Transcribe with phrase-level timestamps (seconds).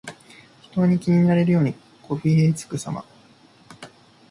[0.71, 3.05] 人に気に入られるようにこびへつらうさま。